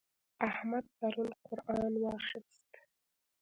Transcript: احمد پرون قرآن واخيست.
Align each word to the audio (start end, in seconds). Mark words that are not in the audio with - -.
احمد 0.49 0.85
پرون 0.97 1.29
قرآن 1.45 1.93
واخيست. 2.03 2.71